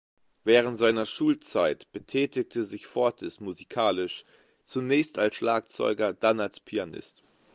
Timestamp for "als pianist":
6.39-7.21